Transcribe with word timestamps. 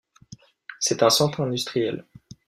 C'est 0.79 1.03
un 1.03 1.11
centre 1.11 1.41
industriel. 1.41 2.05